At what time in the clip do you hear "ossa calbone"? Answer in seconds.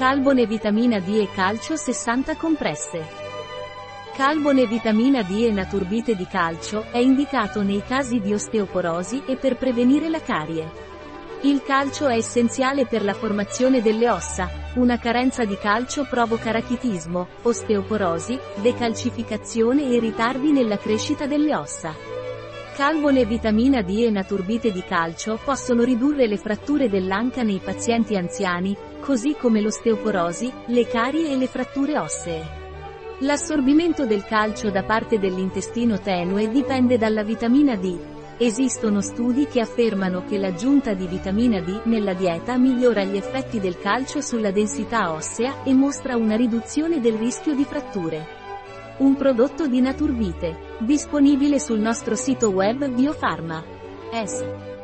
21.54-23.26